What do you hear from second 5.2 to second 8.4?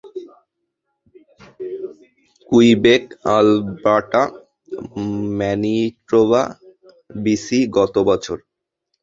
Manitoba, BC গত বছর।